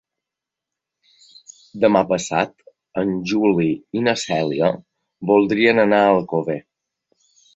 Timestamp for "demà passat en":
1.83-3.11